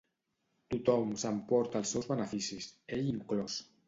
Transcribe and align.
Tothom 0.73 1.11
s'emporta 1.23 1.81
els 1.81 1.91
seus 1.97 2.07
beneficis, 2.13 2.71
ell 2.97 3.05
inclòs. 3.11 3.59